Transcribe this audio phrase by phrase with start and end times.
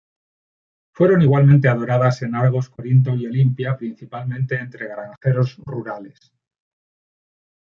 [0.95, 6.17] Fueron igualmente adoradas en Argos, Corinto y Olimpia, principalmente entre granjeros rurales.